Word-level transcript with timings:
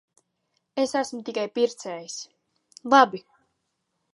Es 0.83 0.95
esmu 1.01 1.19
tikai 1.27 1.45
pircējs. 1.57 2.17
Labi. 2.95 3.25